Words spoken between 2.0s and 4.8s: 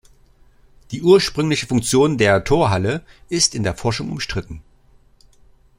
der "Torhalle" ist in der Forschung umstritten.